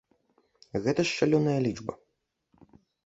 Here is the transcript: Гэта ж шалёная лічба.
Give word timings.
Гэта 0.85 1.05
ж 1.09 1.13
шалёная 1.19 1.55
лічба. 1.67 1.93